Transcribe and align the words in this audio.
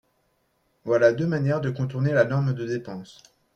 Voila 0.83 1.13
deux 1.13 1.27
manières 1.27 1.61
de 1.61 1.69
contourner 1.69 2.11
la 2.11 2.25
norme 2.25 2.55
de 2.55 2.65
dépense. 2.65 3.21